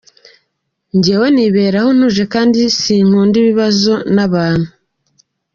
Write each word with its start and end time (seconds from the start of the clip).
Njyewe 0.95 1.27
niberaho 1.35 1.89
ntuje 1.97 2.23
kandi 2.33 2.59
sinkunda 2.79 3.35
ibibazo 3.41 3.93
n’abantu. 4.15 4.69